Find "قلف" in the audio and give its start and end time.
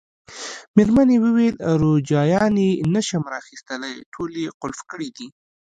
4.61-4.79